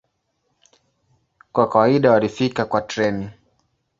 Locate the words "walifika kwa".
2.11-2.81